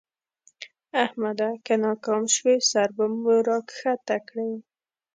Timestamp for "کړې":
4.27-4.51